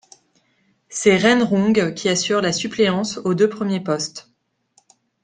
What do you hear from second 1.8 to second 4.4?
qui assure la suppléance aux deux premiers postes.